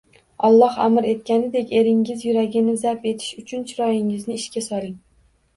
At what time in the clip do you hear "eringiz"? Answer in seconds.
1.81-2.25